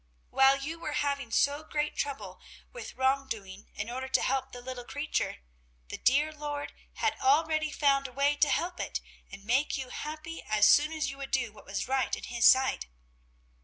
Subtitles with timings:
[0.31, 2.41] While you were having so great trouble
[2.73, 5.43] with wrong doing in order to help the little creature,
[5.89, 8.99] the dear Lord had already found a way to help it
[9.31, 12.47] and make you happy as soon as you would do what was right in His
[12.47, 12.87] sight.